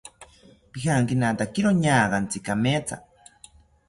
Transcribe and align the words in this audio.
Pijankinatakiro 0.71 1.69
ñaagantzi 1.81 2.39
kametha 2.45 2.95